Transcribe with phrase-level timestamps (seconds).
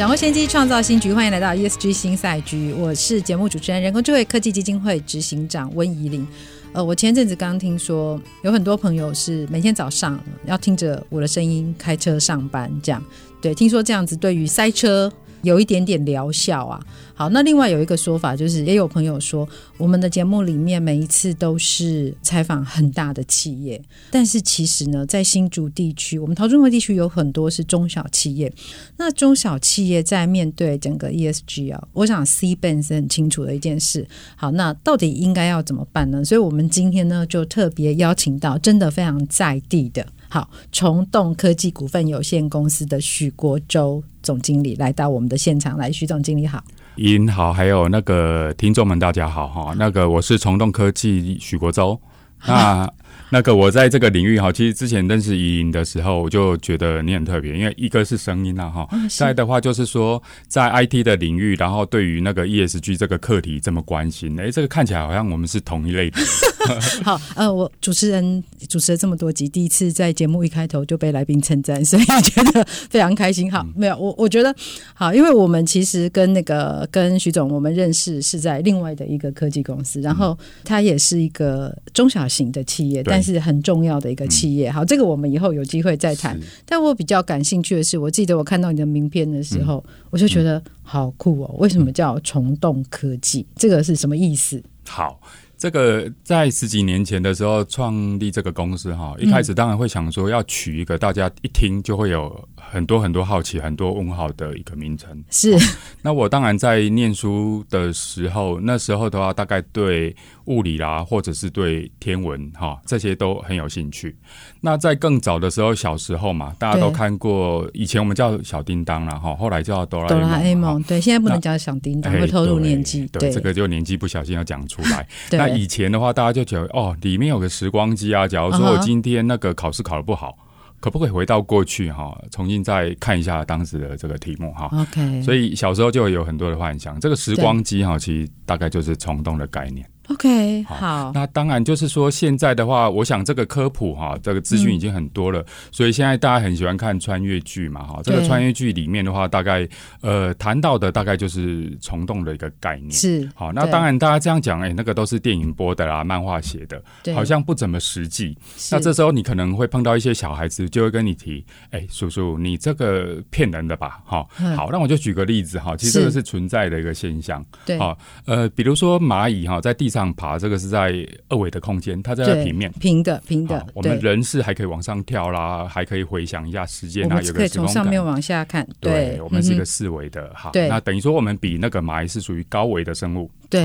[0.00, 1.12] 掌握先机，创造新局。
[1.12, 6.26] 欢迎来到 ESG 新赛局，我是节目主持人、人工智慧科技基金会执行长温怡玲。
[6.72, 13.04] 呃，我前阵子刚刚听说，有很多朋友是每天早上要听着我的声音开车上班，这样
[13.42, 15.12] 对，听说这样子对于塞车。
[15.42, 16.80] 有一点点疗效啊。
[17.14, 28.50] 好，那另外有一个说法，就是也有朋友说，我们的节目里面每一次都是采访很大的企业，但是其实呢，在新竹地区，我们桃竹苗地区有很多是中小企业。
[28.96, 34.06] 那中小企业在面对整个 ESG 啊，我想 C Ben 是很清楚的一件事。
[34.36, 36.24] 好，那到底应该要怎么办呢？
[36.24, 40.06] 所以我们今天呢，就特别邀请到真的非常在地的。
[40.30, 46.62] 好，虫洞科技股份有限公司的许国洲总经理来到我们的现场来，许总经理好，
[46.94, 52.00] 您好，还有那个听众们大家好哈，那个我是虫洞科技许国洲，
[52.46, 52.88] 那。
[53.30, 66.18] 那个我在这个领域哈，其实之前认识怡莹的时候，我就觉得你很特别，因为一个是声音呐哈，再的话就是说在 IT 的领域，然后对于那个 ESG 这个课题这么关心，哎，这个看起来好像我们是同一类的。
[67.02, 73.50] 好，呃，我主持人主持了这么多集，第一次在节目一开头就被来宾称赞，所以觉得非常开心。
[73.50, 74.54] 好，没有我我觉得
[74.94, 86.38] 好，因为我们其实跟那个跟徐总我们认识是在另外的一个科技公司，然后他也是一个中小型的企业，但是很重要的一个企业，好，这个我们以后有机会再谈。
[86.64, 91.54] 但我比较感兴趣的是，我记得我看到你的名片的时候，我就觉得好酷哦！
[91.58, 93.46] 为什么叫虫洞科技？
[93.56, 94.62] 这个是什么意思？
[94.88, 95.20] 好。
[95.60, 105.22] 这个在十几年前的时候创立这个公司哈，一开始当然会想说要取一个大家一听就会有很多很多好奇、很多问号的一个名称。
[105.30, 105.56] 是。
[106.02, 110.16] 那我当然在念书的时候，那时候的话大概对
[110.46, 114.16] 物理啦，或者是对天文哈这些都很有兴趣。
[114.62, 120.20] 那在更早的时候，小时候嘛，大家都看过，以前我们叫小叮当啦哈，后来叫哆啦 A 梦。
[120.20, 123.06] 哆啦 A 梦，对，现在不能叫小叮当，会透露年纪。
[123.08, 125.06] 对，这个就年纪不小心要讲出来。
[125.30, 125.60] 那。
[125.60, 128.26] 以前的话，大家就觉得哦，里面有个时光机啊。
[128.26, 130.49] 假如说我今天那个考试考得不好，uh.
[130.80, 135.22] 可不可以回到过去哈，重新再看一下当时的这个题目哈？OK。
[135.22, 136.98] 所以小时候就有很多的幻想。
[136.98, 139.86] 这个时光机哈，其实大概就是虫洞的概念。
[140.10, 149.68] OK，好，好，那当然就是说，现在的话，我想这个科普哈，这个资讯已经很多了，嗯，所以现在大家很喜欢看穿越剧嘛，哈，这个穿越剧里面的话，大概
[150.00, 156.82] 呃谈到的大概就是虫洞的一个概念，是好，那当然大家这样讲，哎，那个都是电影播的啦，漫画写的，
[157.14, 158.36] 好像不怎么实际。
[158.72, 164.00] 那这时候你可能会碰到一些小孩子，就会跟你提，哎，叔叔，你这个骗人的吧？
[164.04, 164.26] 哈，
[164.56, 169.99] 好，那我就举个例子哈，其实这个是存在的一个现象，对，好，呃，比如说蚂蚁哈，在地上。
[170.00, 173.66] 上爬，这个是在二维的空间，它在平面平的平的。
[173.74, 178.66] 我们人是还可以往上跳啦，还可以回想一下时间啊，有个可以从上面往下看。
[178.80, 180.22] 对，对我们是一个四维的。
[180.28, 183.30] 嗯、好，那等于说我们比那个蚂蚁是属于高维的生物。
[183.50, 183.62] 对，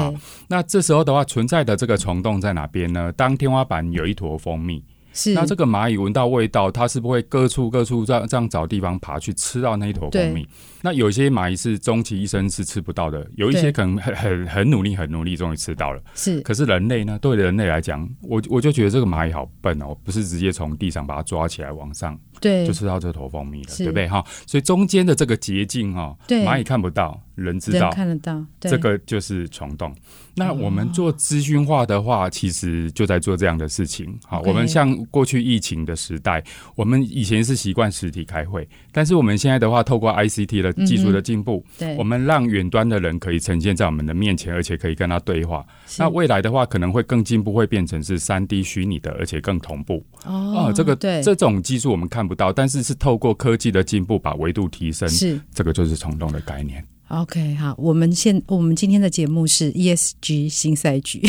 [0.48, 3.12] 那这时候的话，存在的这个虫洞在哪边呢？
[3.14, 4.84] 当天花板有一坨蜂蜜。
[5.16, 10.46] 是，那这个蚂蚁闻到味道，它是不会各处各处这样这样找地方爬去吃到那一坨蜂蜜。
[10.82, 16.02] 那有些蚂蚁是终其一生是吃不到的，有一些可能很很很努力很努力，终于吃到了。
[16.14, 17.18] 是，可是人类呢？
[17.22, 22.20] 对人类来讲，我我就觉得这个蚂蚁好笨哦，不是直接从地上把它抓起来往上。
[22.42, 24.22] 对，就吃到这坨蜂蜜了，对不对哈？
[24.46, 29.94] 所以中间的这个捷径哈，蚂蚁看不到，人知道，看得到，这个就是虫洞。
[30.38, 34.18] 那我们做资讯化的话，其实就在做这样的事情。
[34.26, 36.44] 好，我们像过去疫情的时代，
[36.76, 45.66] 我们以前是习惯实体开会，但是我们现在的话，透过 ICT 的技术的进步，对，我们让远端的人可以呈现在我们的面前，而且可以跟他对话。
[45.98, 50.06] 那未来的话，可能会更进步，会变成是三 D 虚拟的，而且更同步。
[50.26, 56.84] 哦，这个对，这种技术我们看不到，但是是透过科技的进步把维度提升，是这个就是虫洞的概念。
[57.10, 61.22] OK，好，我们现我们今天的节目是 ESG 新赛局，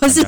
[0.00, 0.24] 我是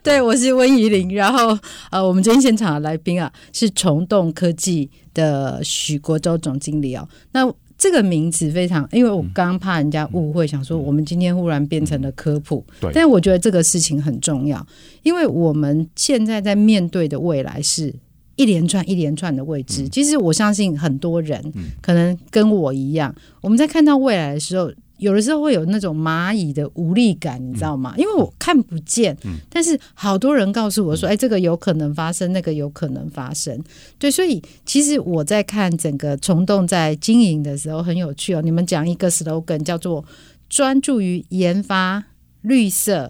[0.00, 1.58] 对，我是温怡玲，然后
[1.90, 7.06] 呃，我们今天现场的来宾啊是虫洞科技的许国洲总经理哦。
[7.32, 14.64] 那这个名字非常，因为我刚刚怕人家误会，想说我们今天忽然变成了科普，对，但我觉得这个事情很重要，
[15.02, 17.92] 因为我们现在在面对的未来是。
[18.38, 19.86] 一连串一连串的未知。
[19.90, 21.52] 其实我相信很多人
[21.82, 24.72] 可能跟我一样，我们在看到未来的时候。
[24.98, 27.94] 有的时候会有那种蚂蚁的无力感，你知道吗？
[27.96, 29.16] 因为我看不见，
[29.48, 33.56] 但是好多人告诉我说：“哎，这个有可能发生，那个有可能发生。”
[33.96, 38.42] 对，所以其实我在看整个虫洞在经营的时候很有趣哦。
[38.42, 40.04] 你们讲一个 slogan 叫做
[40.50, 42.04] “专注于研发
[42.42, 43.08] 绿色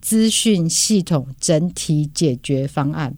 [0.00, 3.12] 资讯系统整体解决方案”，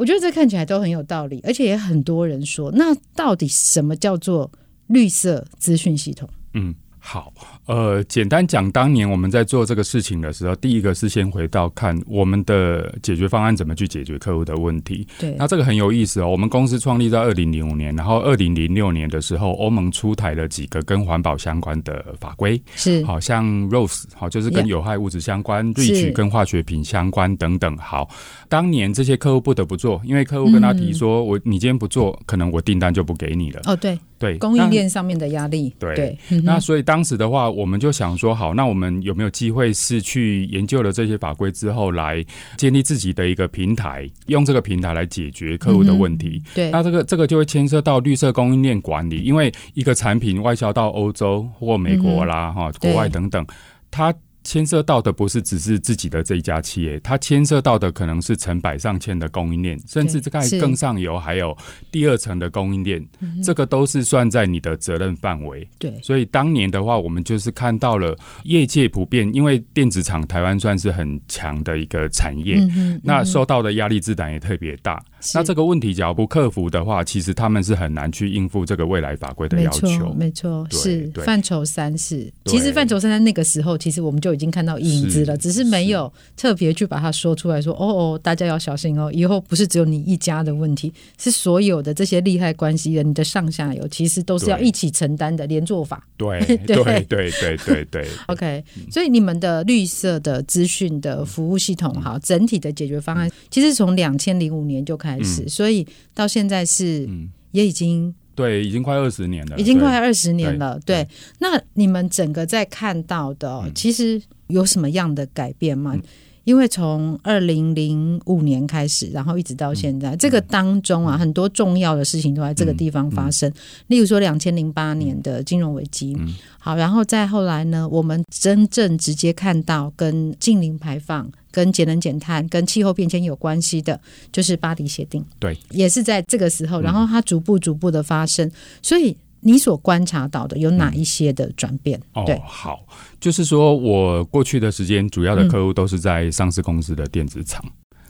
[0.00, 4.50] 我觉得这看起来都很有道理，而且也很多人说，那到底什么叫做
[4.86, 6.26] 绿色资讯系统？
[6.54, 6.74] 嗯。
[7.02, 7.32] 好，
[7.66, 15.06] 呃，简单讲，当年我们在做这个事情的时候，第一个是先回到看我们的解决方案怎么去解决客户的问题。
[15.18, 16.28] 对，那这个很有意思哦。
[16.28, 27.76] 我们公司创立在二零零五年，然后二零零六年的时候，欧盟出台了几个跟环保相关的法规，是，好像 ROSE，好，就是跟有害物质相关，REACH 跟化学品相关等等。
[27.78, 28.08] 好，
[28.48, 33.62] 当年这些客户不得不做，因为客户跟他提说，嗯、我你今天不做，可能我订单就不给你了。
[33.64, 33.98] 哦，对。
[34.20, 35.74] 对，供应链上面的压力。
[35.78, 42.22] 对，对那所以当时的话，我们就想说，好，那我们有没有机会是去研究了这些法规之后，来
[42.58, 46.42] 建立自己的一个平台，用这个平台来解决客户的问题？
[46.44, 53.44] 嗯、对，那这个这个就会牵涉到绿色供应链管理，因为一个产品外销到欧洲或美国啦，哈、嗯，国外等等，
[53.90, 54.14] 它。
[54.50, 61.56] 牵涉到的不是只是自己的这一家企业，它牵涉到的可能是成百上千的供应链，甚至这个更上游还有
[61.92, 63.00] 第二层的供应链，
[63.44, 65.68] 这个都是算在你的责任范围。
[65.78, 72.58] 对，所以当年的话，我们就是看到了业界普遍，因为电子厂台湾算是很强的一个产业，
[73.04, 75.00] 那受到的压力自然也特别大。
[75.34, 80.12] 那这个问题只要不克服的话，其实他们是很难去应付这个未来法规的要求。
[80.14, 81.08] 没错，是。
[81.24, 84.30] 范畴三是，其实范畴三在那个时候，其实我们就。
[84.30, 96.06] 已经看到影子了，只是没有特别去把它说出来说，说哦哦，大家要小心哦，以后不是只有你一家的问题，是所有的这些利害关系人，你的上下游其实都是要一起承担的，连坐法。
[96.16, 96.76] 对对对。
[96.76, 98.08] 对对对对，对。
[98.28, 107.08] OK，所以你们的绿色的资讯的服务系统，哈，整体的解决方案，其实从两千零五年就开始，所以到现在是
[107.52, 108.14] 也已经。
[108.32, 110.80] 对，已经快二十年了，已经快二十年了。
[110.86, 111.08] 对，对，
[111.40, 115.92] 那你们整个在看到的，嗯、其实有什么样的改变吗？
[115.94, 116.02] 嗯、
[116.44, 123.52] 因为从二零零五年开始，然后一直到现在，嗯、这个当中啊，嗯、很多重要的事情都在这个地方发生。
[123.88, 126.16] 例如说，两千零八年的金融危机。
[126.18, 134.00] 嗯好，然后再后来呢，我们真正直接看到跟近零排放、跟节能减碳、跟气候变迁有关系的，
[134.32, 135.24] 就是巴黎协定。
[135.38, 138.46] 对，也是在这个时候，然后它逐步逐步的发生。
[138.46, 138.52] 嗯、
[138.82, 142.00] 所以你所观察到的有哪一些的转变？
[142.12, 142.80] 哦，好，
[143.18, 147.64] 就是说我过去的时间，主要的客户都是在上市公司的电子厂。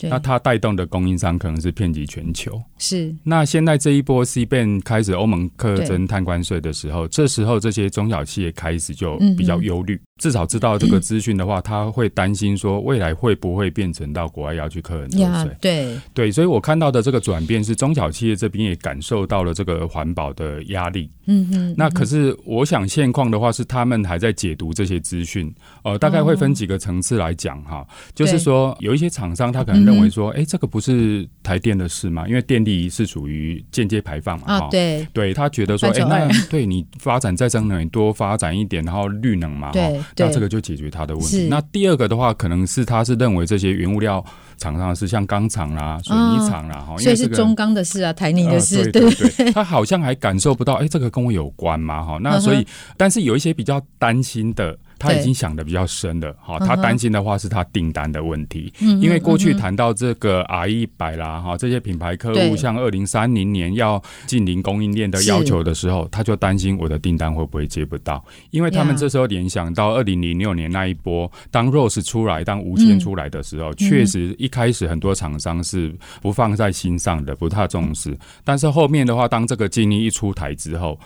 [0.09, 2.61] 嗯那它带动的供应商可能是遍及全球。
[2.79, 3.15] 是。
[3.23, 10.01] 那现在这一波 CBAM 开始欧盟课征碳关税的时候，这时候这些中小企业开始就比较忧虑。
[10.19, 15.57] 至少知道这个资讯的话，他会担心说未来会不会变成到国外要去课很多税。
[15.61, 21.11] 对对，所以我看到的这个转变是中小企业这边也感受到了这个环保的压力。
[21.27, 21.75] 嗯嗯。
[21.77, 25.51] 那可是我想现况的话是他们还在解读这些资讯。
[25.85, 29.90] 呃，大概会分几个层次来讲哈，就是说有一些厂商他可能。
[29.91, 32.27] 认为说，哎、欸，这个不是台电的事嘛？
[32.29, 39.81] 因为电力是属于间接排放嘛，哈、哦，对，对他觉得说，哎、欸，那对你发展再生能源多发展一点，然后绿能嘛，哈，
[40.17, 41.49] 那这个就解决他的问题。
[41.49, 44.25] 那第二个的话，可能是他是认为这些原物料
[44.57, 49.11] 厂商是像钢厂啦、水泥厂啦，哈、哦，所以是中钢的事啊，台泥的事， 呃、对。
[49.11, 52.03] 对对，他好像还感受不到，哎、欸，这个跟我有关嘛？
[52.03, 54.79] 哈，那所以，但是有一些比较担心的。
[55.01, 78.15] 他已经想的比较深了，哈，他担心的话是他订单的问题，因为过去谈到这个 R 一百啦，哈，这些品牌客户像二零三零年要进零供应链的要求的时候，他就担心我的订单会不会接不到，因为他们这时候联想到二零零六年那一波，当 Rose 出来，当无铅出来的时候，确实一开始很多厂商是不放在心上的，不太重视，
[78.45, 80.99] 但是后面的话，当这个禁令一出台之后。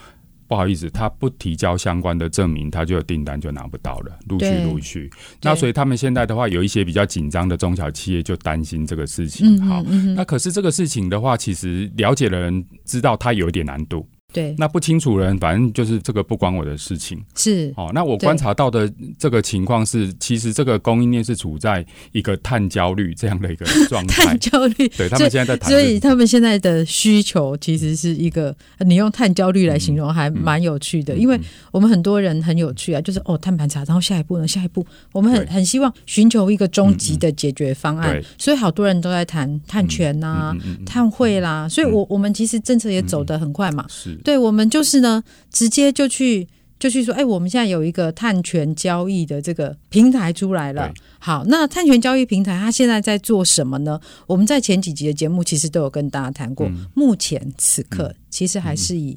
[0.55, 5.11] 不好意思，他不提交相关的证明，他就有订单就拿不到了，陆续陆续。
[5.43, 9.61] 那所以他们现在的话，有一些比较紧张的中小企业就担心这个事情。
[9.67, 9.83] 好，
[10.15, 14.09] 那可是这个事情的话，其实了解的人知道它有一点难度。
[14.35, 17.23] 对，那不清楚的人，反正就是这个不关我的事情。
[17.35, 17.73] 是。
[17.77, 24.25] 哦，那我观察到的这个情况是，其实这个供应链是处在一个碳焦虑这样的一个状态。
[24.27, 28.55] 碳焦虑， 对他们现在在谈，所以他们现在的需求其实是一个，
[28.87, 34.49] 你用碳焦虑来形容还蛮有趣的，嗯嗯、因为我们很多人很有趣啊，就是哦，碳盘查，然后下一步呢？
[34.49, 40.55] 下一步我们很很希望寻求一个终极的解决方案，所以好多人都在谈碳权呐、
[40.87, 46.49] 碳汇啦，所以我我们其实政策也走得很快嘛，是、嗯，对我们就是呢，直接就去。
[46.77, 50.93] 就去说，哎，我们现在有一个碳权交易的这个平台出来了。
[51.19, 53.99] 好，那碳权交易平台它现在在做什么呢？
[54.27, 56.67] 我们在前几集的节目其实都有跟大家谈过。
[56.67, 59.17] 嗯、目前此刻、嗯、其实还是以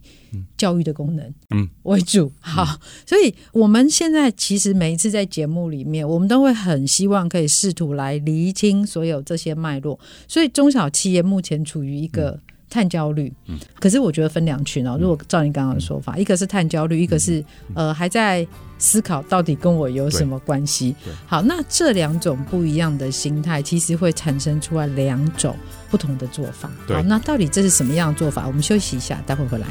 [0.55, 2.27] 教育的功能嗯为主。
[2.27, 9.99] 嗯、好，所以我们现在其实每一次在节目里面，我们都会很希望可以试图来厘清所有这些脉络。
[10.25, 12.39] 所以中小企业目前处于一个。
[12.69, 14.97] 碳焦虑，嗯，可是我觉得分两群哦。
[14.99, 18.45] 如果照你刚刚的说法，嗯、一个是碳焦虑，一个是、嗯、呃还在
[18.77, 20.95] 思考到底跟我有什么关系。
[21.25, 25.55] 好，那这两种不一样的心态，其实会产生出来两种
[25.89, 26.69] 不同的做法。
[26.87, 28.45] 好，那到底这是什么样的做法？
[28.47, 29.67] 我们休息一下，待会回来。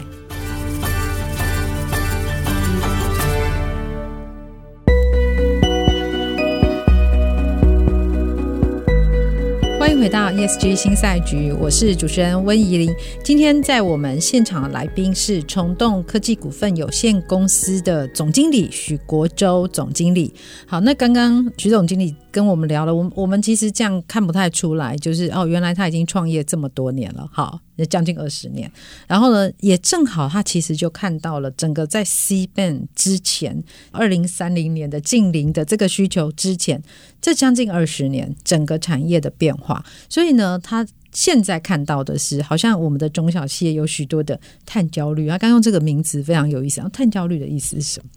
[9.98, 12.94] 回到 ESG 新赛局，我是主持人温怡玲。
[13.24, 20.34] 今天在我们现场的来宾是虫洞科技股份有限公司的总经理许国洲总经理。
[20.66, 27.26] 好，那刚刚许总经理跟我们聊了，我我们其实这样看不太出来，就是哦，原来他已经创业这么多年了。
[27.33, 27.59] 好。
[27.76, 28.73] 也将近二十年，
[29.07, 36.83] 然后呢，也正好他其实就看到了整个在 CBAM 之前，二零三零年的近零的这个需求之前，
[37.21, 45.28] 这将近二十年整个产业的变化，所以呢，他现在看到的是，好像我们的中小企业有许多的碳焦虑。
[45.28, 48.09] 他刚用这个名词非常有意思啊，碳焦虑的意思是什么？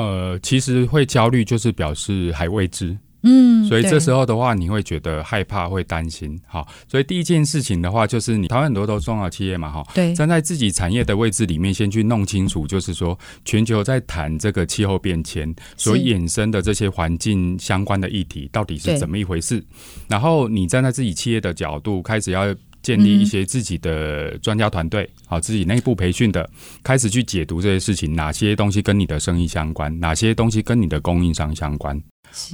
[0.00, 2.96] 呃，其实会焦虑就是表示还未知。
[3.22, 6.40] 嗯，所以这时候的话，你会觉得害怕，会担心。
[6.46, 19.62] 好，所以第一件事情的话，就是你台湾很多都中小企业嘛，哈，对，站在自己产业的位置里面，先去弄清楚，就是说全球在谈这个气候变迁所衍生的这些环境相关的议题，到底是怎么一回事。
[20.08, 26.48] 然后你站在自己企业的角度，开始要建立一些自己的专家团队，好，自己内部培训的，
[26.82, 32.00] 开始去解读这些事情，哪些东西跟你的生意相关，哪些东西跟你的供应商相关。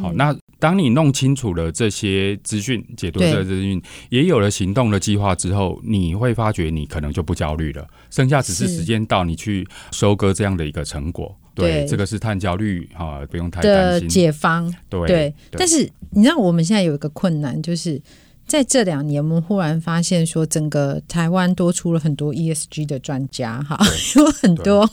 [0.00, 3.80] 好，那当你弄清楚了这些资讯，解读这些资讯，
[4.10, 11.36] 也有了行动的计划之后，你会发觉你可能就不焦虑了，剩下只是时间到，你去收割这样的一个成果。
[11.54, 14.08] 对，对这个是碳焦虑哈，不用太担心。
[14.08, 18.00] 解方，对对，对，但是你知道我们现在有一个困难就是。
[18.46, 23.76] 在这两年，我们忽然发现说，整个台湾多出了很多 ESG 的专家，哈，
[24.16, 24.88] 有很多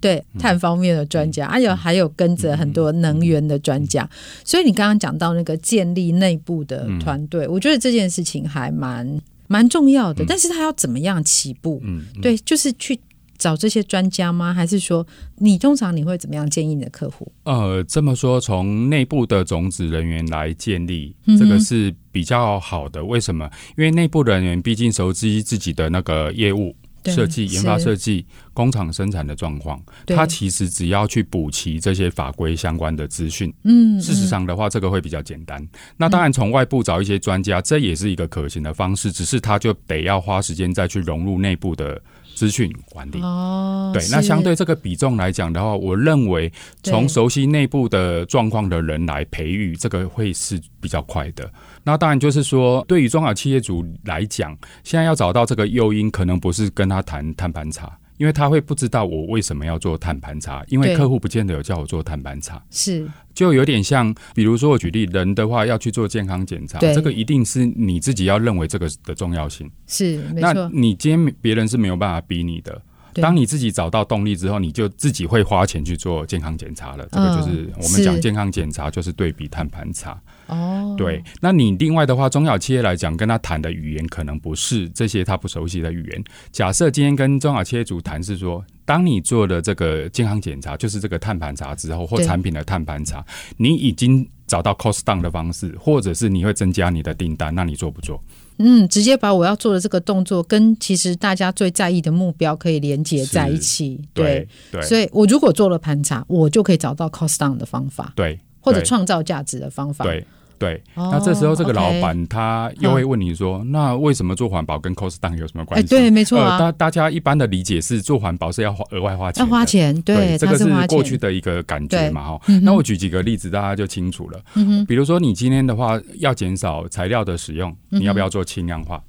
[0.00, 4.08] 对，对碳方面的专家，还、嗯、有、啊、还有跟着很多能源的专家。
[4.42, 10.24] 所以你刚刚讲到那个建立内部的团队，嗯、我觉得这件事情还蛮蛮重要的。
[10.26, 11.80] 但是他要怎么样起步？
[11.84, 12.98] 嗯，对，就是去。
[13.36, 14.54] 找这些专家吗？
[14.54, 15.06] 还是说
[15.38, 17.30] 你通常你会怎么样建议你的客户？
[17.44, 23.04] 呃，这么说，从内部的种子人员来建立，这个是比较好的。
[23.04, 23.50] 为什么？
[23.76, 26.74] 因为内部人员毕竟熟知自己的那个业务
[27.06, 28.24] 设计、研发设计、
[28.54, 33.52] 工厂生产的状况，他其实只要去补齐这些法规相关的资讯。
[33.64, 35.66] 嗯，事实上的话，这个会比较简单。
[35.98, 42.00] 那当然，从外部找一些专家，这也是一个可行的方式，只是他就得要花时间再去融入内部的。
[42.34, 51.50] 资讯管理哦，对，那相对这个比重来讲的话，我认为从熟悉内部的状况的人来培育，这个会是比较快的。
[51.82, 57.96] 那当然就是说，对于中小企业主来讲，现在要找到这个诱因，可能不是跟他谈谈盘查。
[58.16, 70.52] 因为他会不知道我为什么要做碳盘查，因为客户不见得有叫我做碳盘查，是就有点像，比如说我举例，人的话要去做健康检查，这个一定是你自己要认为这个的重要性，是没错。
[70.52, 72.80] 那你今天别人是没有办法逼你的。
[73.14, 77.06] 当你自己找到动力之后，你就自己会花钱去做健康检查了。
[77.10, 80.20] 这个就是我们讲健康检查，就是对比碳盘查。
[80.46, 81.22] 哦，对。
[81.40, 86.24] 那你另外的话，中小企业来讲，跟他谈的语言可能不是这些他不熟悉的语言。
[86.52, 93.24] 假设今天跟中小企业主谈是说，当你做了这个健康检查，就是这个碳盘查之后，或产品的碳盘查，
[93.56, 98.22] 你已经找到 cost down 的方式，或者是你会增加你的订单，那你做不做？
[98.58, 110.24] 嗯，直接把我要做的这个动作跟其实大家最在意的目标可以连接在一起，对对，所以我如果做了盘查，我就可以找到 cost down 的方法，对，或者创造价值的方法，对。
[110.64, 115.84] 对，哦那这时候这个老板他又会问你说，那为什么做环保跟 cost down 有什么关系？
[115.84, 116.56] 哎对没错啊。
[116.56, 124.40] 呃大大家一般的理解是做环保是要花额外花钱要的，花钱，对，这个是过去，的一个感觉嘛，哈、嗯那我举几个例子，大家就清楚了。
[124.86, 128.96] 比如说，你今天的话要减少材料的使用，你要不要做轻量化？
[128.96, 129.02] 嗯，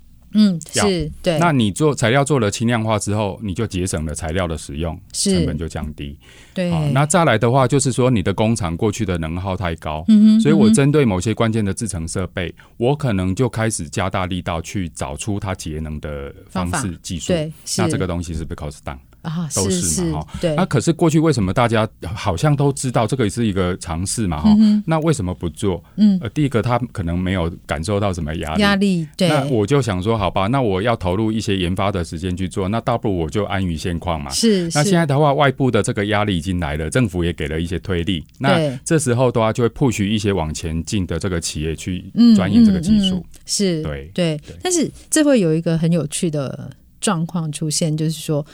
[0.74, 0.88] 要。
[0.88, 5.36] 是，对，那你做材料做了轻量化之后，你就节省了材料的使用，是。
[5.36, 6.18] 成本就降低。
[6.54, 10.06] 对，好，那再来的话，就是说你的工厂过去的能耗太高，
[10.42, 17.34] 所以我针对某些关键的制成设备，我可能就开始加大力道去找出它节能的方式技术。
[17.34, 18.98] 对，那是这个东西是不是 cost down？
[19.25, 24.41] 啊，都是是嘛哈对，那可是过去为什么大家好像都知道这个也是一个尝试嘛？
[24.41, 25.84] 哈、嗯那为什么不做？
[25.96, 28.62] 嗯，呃，第一个他可能没有感受到什么压力。
[28.62, 34.29] 压力，对，那我就想说，好吧，那我要投入一些研发的时间去做，那倒不如我就安于现况嘛。
[34.32, 38.24] 是，是那现在的话，外部的这个压力已经来了，政府也给了一些推力。
[38.38, 42.03] 那这时候的话，就会 push 一些往前进的这个企业去
[42.36, 43.15] 钻研这个技术。
[43.15, 48.46] 嗯嗯嗯、是，对对，但是这会有一个很有趣的状况出现，就是说，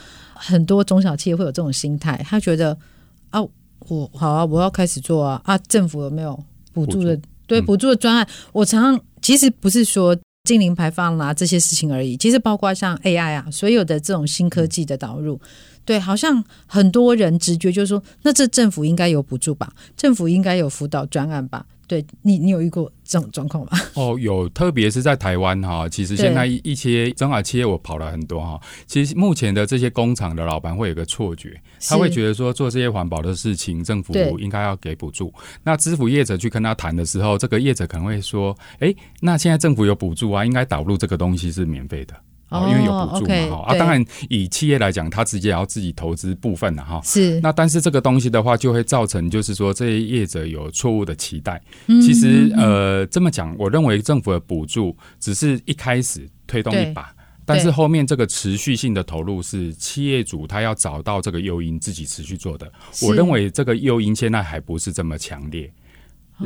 [0.44, 2.76] 很多中小企业会有这种心态，他觉得
[3.30, 3.40] 啊，
[3.88, 6.38] 我好啊，我要开始做啊啊，政府有没有
[6.72, 7.16] 补助的？
[7.16, 15.36] 助对，嗯补助的专案，我常常其实不是说净零排放啦、啊、这些事情而已，其实包括像 AI 啊，所有的这种新科技的导入。
[15.36, 15.48] 嗯
[15.84, 19.72] 对，好像很多人直觉就是说，那这政府应该有补助吧？
[19.96, 21.66] 政府应该有辅导专案吧？
[21.92, 23.72] 对你，你有遇过这种状况吗？
[23.92, 28.58] 哦，有，特别是在台湾哈，其实现在一些中小企业我跑了很多哈。
[28.86, 35.30] 其实目前的这些工厂的老板会有个错觉，他会觉得说做这些环保的事情，政府应该要给补助。
[35.62, 42.14] 那支付业者去跟他谈的时候，这个业者可能会说：“哎，那现在政府有补助啊，应该导入这个东西是免费的。”
[42.52, 47.00] 哦，因为有补助嘛，哈、哦 okay, 啊，当然以企业来讲，他直接要自己投资部分了哈。
[47.02, 51.60] 是，那但是这个东西的话，就会造成就是说这些业者有错误的期待。
[51.86, 57.14] 嗯、其实呃，这么讲，我认为政府的补助只是一开始推动一把，
[57.46, 62.70] 但是后面这个持续性的投入是企业主他要找到这个诱因自己持续做的。
[63.02, 65.72] 我认为这个诱因现在还不是这么强烈。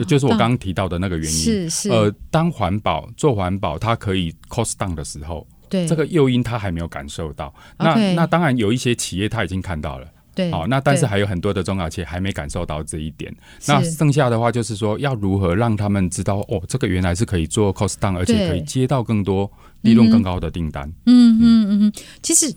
[0.07, 1.91] 就是我刚刚提到的那个原因，是是。
[1.91, 7.53] 呃，当环保做环保，它可以 cost down 的时候，对这个诱因他还没有感受到。
[7.79, 10.51] 那、那当然有一些企业他已经看到了，对。
[10.51, 13.35] 好、哦，那但是还有很多的中小企业还没感受到这一点。
[13.67, 19.51] 那剩下的话就是说，要如何让他们知道哦，这个原来是可以做 cost down，而且可以接到更多
[19.83, 20.89] 利润更高的订单。
[21.07, 21.93] 嗯嗯嗯嗯。
[22.23, 22.55] 其实，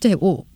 [0.00, 0.46] 对我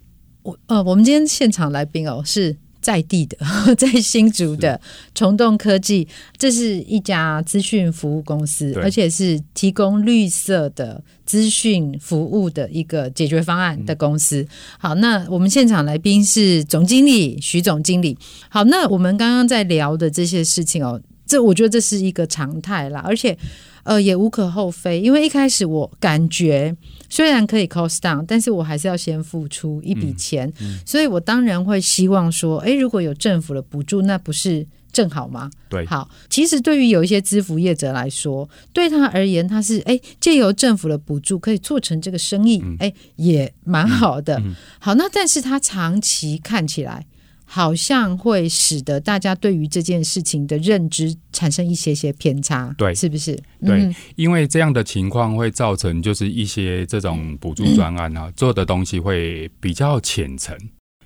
[0.42, 2.56] 我呃，我们今天现场来宾哦是。
[2.80, 3.36] 在地的，
[3.76, 4.80] 在新竹的
[5.14, 14.46] 虫洞科技，这是一家资讯服务公司，而且是提供绿色的资讯服务的一个解决方案的公司。
[14.78, 18.16] 好，那我们现场来宾是总经理徐总经理。
[18.48, 23.36] 好，那我们刚刚在聊的这些事情哦，这我觉得这是一个常态啦，而且。
[23.82, 26.76] 呃，也无可厚非，因为一开始我感觉
[27.08, 35.50] 虽然可以 cost down，但是我还是要先付出一笔钱，嗯嗯、所以我当然会希望说，哎，如果有政府的补助，那不是正好吗？
[35.68, 44.42] 对，好，其实对于有一些支付业者来说，对他而言，他是哎借由政府的补助可以做成这个生意，哎、嗯，也蛮好的。
[44.78, 47.06] 好，那但是他长期看起来。
[47.52, 53.34] 好像会使得大家对于这件事情的认知产生一些些偏差，对，是不是？
[53.66, 60.56] 对，嗯、因为这样的情况会造成，就是一些这种补助专案啊，嗯、做的东西会比较浅层。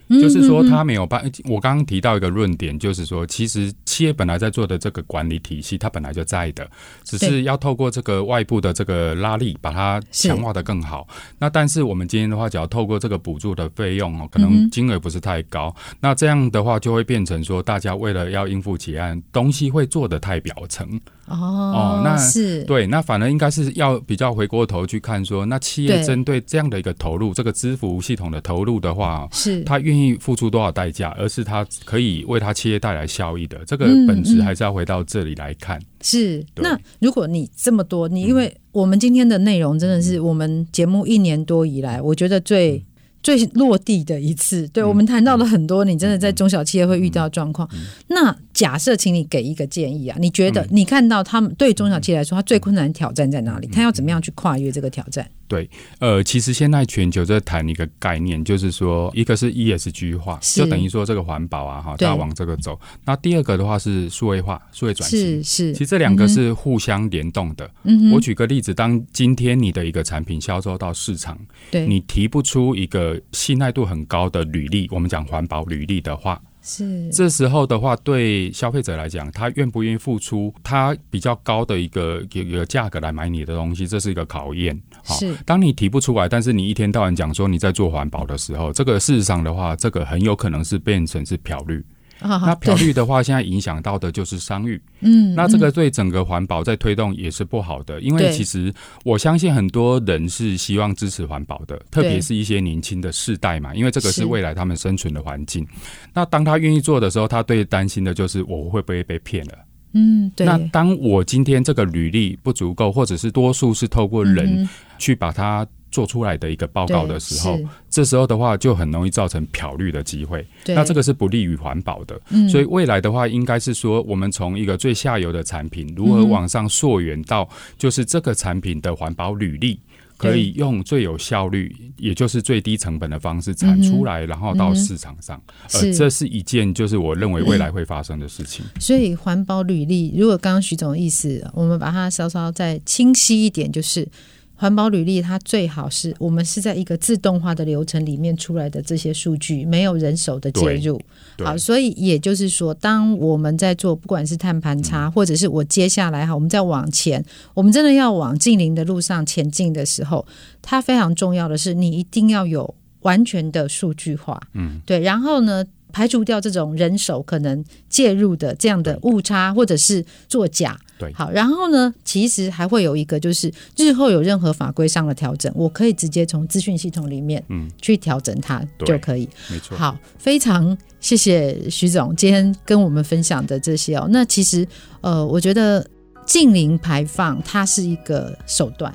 [0.08, 1.30] 就是说，他没有办。
[1.48, 6.68] 我刚刚提到一个论点，就是说，其实企业本来在做的这个管理体系，它本来就在的，
[7.04, 11.06] 只是要透过这个外部的这个拉力，把它强化的更好。
[11.38, 15.74] 那但是我们今天的话，只要透过这个补助的费用哦，可能金额不是太高。
[16.00, 21.00] 那这样的话，就会变成说，大家为了要应付结案，东西会做的太表层。
[21.26, 35.78] 哦哦，那是对，那反而应该是要比较回过头去看说，那企业针对这样的一个投入，这个支付系统的投入的话，是他愿意付出多少代价，而是他可以为他企业带来效益的，这个本质还是要回到这里来看。
[35.78, 42.76] 嗯嗯、是，那如果你这么多，你因为我们今天的内容真的是我们节目一年多以来，我觉得最。
[42.76, 42.82] 嗯
[43.24, 47.66] 最落地的一次，对、嗯、我们谈到了很多，你真的在中小企业会遇到状况。
[48.08, 53.66] 那假设，请你给一个建议啊，你觉得你看到他们对中小企业来说，他最困难的挑战在哪里？
[53.66, 55.28] 他要怎么样去跨越这个挑战？
[55.46, 62.78] 对，呃，其实现在全球在谈一个概念，就是说，一个是 ESG 化，就等于说这个环保啊，哈，大家往这个走。
[63.04, 65.72] 那第二个的话是数位化，数位转型，是是。
[65.72, 67.68] 其实这两个是互相联动的。
[67.82, 71.38] 嗯，我举个例子，当今天你的一个产品销售到市场，
[71.70, 76.40] 对，你提不出一个信赖度很高的履历，我们讲环保履历的话。
[76.66, 84.80] 是这时候的话，对消费者来讲，他愿不愿意付出他比较高的一个一个价格来买你的东西，这是一个考验。
[85.04, 91.84] 好，是当你提不出来，但是你一天到晚讲说你在做环保的时候，这个事实上的话，这个很有可能是变成是漂绿。
[92.20, 94.80] 啊、那漂绿的话，现在影响到的就是商誉。
[95.00, 98.72] 嗯，那这个对整个环保在推动也是不好的，因为其实
[99.04, 105.66] 我相信很多人是希望支持环保的，特别是一些年轻的世代嘛，因为这个是未来他们生存的环境。
[106.12, 109.52] 那当他愿意做的时候，他最担心的就是我会不会被骗了。
[109.92, 110.46] 嗯，对。
[110.46, 115.66] 那当我今天这个履历不足够，或者是多数是透过人去把它。
[115.94, 117.56] 做出来的一个报告的时候，
[117.94, 120.44] 这时候的话就很容易造成漂绿的机会。
[120.66, 122.20] 那这个是不利于环保的。
[122.30, 122.48] 嗯。
[122.48, 129.78] 所以未来的话，应该是说，我们从一个最下游的产品，如何往上溯源到，就是这个产品的环保履历，
[130.16, 135.40] 可以用最有效率，也就是最低成本的方式产出来，然后到市场上。
[135.74, 138.64] 呃，这是一件就是我认为未来会发生的事情。
[138.80, 144.08] 所以环保履历，如果刚刚徐总的意思，我们把它稍稍再清晰一点，就是。
[144.56, 151.00] 环保履历，它最好是我们是在一个自动化的流程里面出来的这些数据，没有人手的介入。
[151.38, 160.24] 好，所以也就是说，当我们在做不管是碳盘查，或者是我接下来哈，我们在往前，我们真的要往近邻的路上前进的时候，
[160.62, 164.40] 它非常重要的是，你一定要有完全的数据化。
[164.54, 165.00] 嗯，对。
[165.00, 165.64] 然后呢，
[165.94, 170.76] 排除掉这种人手可能介入的这样的误差，或者是作假。
[170.98, 179.28] 对，好，然后呢，其实还会有一个，就是日后有任何法规上的调整，我可以直接从资讯系统里面嗯去调整它就可以。
[179.48, 179.76] 没错。
[179.76, 184.08] 好，非常谢谢徐总今天跟我们分享的这些哦。
[184.10, 184.66] 那其实
[185.00, 185.86] 呃，我觉得
[186.26, 188.92] 近零排放它是一个手段，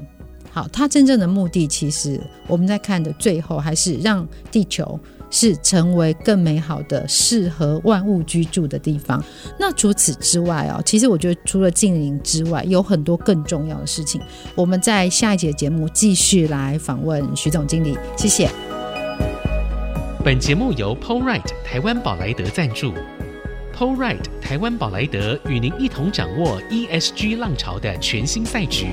[0.52, 5.00] 好，它真正的目的其实我们在看的最后还是让地球。
[5.30, 9.24] 是成为更美好的、适合万物居住的地方。
[9.60, 14.22] 那除此之外哦，其实我觉得除了净零之外，有很多更重要的事情。
[14.56, 18.50] 我们在下一节节目继续来访问徐总经理，谢谢。
[20.24, 22.94] 本节目由 POLRIGHT 台湾宝莱德赞助
[23.74, 28.88] ，POLRIGHT 台湾宝莱德与您一同掌握 ESG 浪潮的全新赛局。